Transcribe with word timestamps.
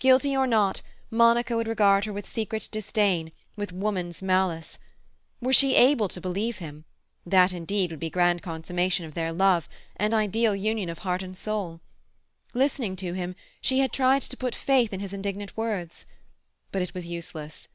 Guilty 0.00 0.36
or 0.36 0.46
not, 0.46 0.82
Monica 1.10 1.56
would 1.56 1.66
regard 1.66 2.04
her 2.04 2.12
with 2.12 2.28
secret 2.28 2.68
disdain, 2.70 3.32
with 3.56 3.72
woman's 3.72 4.20
malice. 4.20 4.78
Were 5.40 5.54
she 5.54 5.74
able 5.76 6.08
to 6.08 6.20
believe 6.20 6.58
him, 6.58 6.84
that 7.24 7.54
indeed 7.54 7.90
would 7.90 7.98
be 7.98 8.08
a 8.08 8.10
grand 8.10 8.42
consummation 8.42 9.06
of 9.06 9.14
their 9.14 9.32
love, 9.32 9.70
an 9.96 10.12
ideal 10.12 10.54
union 10.54 10.90
of 10.90 10.98
heart 10.98 11.22
and 11.22 11.34
soul. 11.34 11.80
Listening 12.52 12.96
to 12.96 13.14
him, 13.14 13.34
she 13.62 13.78
had 13.78 13.92
tried 13.92 14.20
to 14.20 14.36
put 14.36 14.54
faith 14.54 14.92
in 14.92 15.00
his 15.00 15.14
indignant 15.14 15.56
words. 15.56 16.04
But 16.70 16.82
it 16.82 16.92
was 16.92 17.06
useless. 17.06 17.68